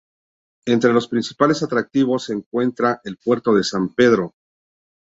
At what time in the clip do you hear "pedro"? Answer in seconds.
3.93-4.33